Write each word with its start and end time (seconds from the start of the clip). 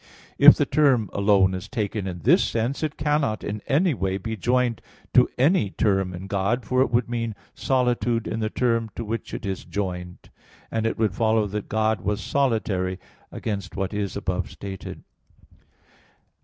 If 0.39 0.55
the 0.55 0.65
term 0.65 1.11
"alone" 1.13 1.53
is 1.53 1.67
taken 1.69 2.07
in 2.07 2.21
this 2.21 2.43
sense, 2.43 2.81
it 2.81 2.97
cannot 2.97 3.43
in 3.43 3.61
any 3.67 3.93
way 3.93 4.17
be 4.17 4.35
joined 4.35 4.81
to 5.13 5.29
any 5.37 5.69
term 5.69 6.11
in 6.11 6.25
God; 6.25 6.65
for 6.65 6.81
it 6.81 6.89
would 6.89 7.07
mean 7.07 7.35
solitude 7.53 8.25
in 8.25 8.39
the 8.39 8.49
term 8.49 8.89
to 8.95 9.05
which 9.05 9.31
it 9.31 9.45
is 9.45 9.63
joined; 9.63 10.31
and 10.71 10.87
it 10.87 10.97
would 10.97 11.13
follow 11.13 11.45
that 11.45 11.69
God 11.69 12.01
was 12.01 12.19
solitary, 12.19 12.97
against 13.31 13.75
what 13.75 13.93
is 13.93 14.17
above 14.17 14.49
stated 14.49 15.03
(A. 15.51 15.55